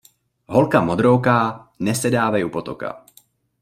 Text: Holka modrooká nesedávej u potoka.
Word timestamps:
Holka 0.53 0.79
modrooká 0.87 1.37
nesedávej 1.87 2.41
u 2.43 2.49
potoka. 2.49 2.89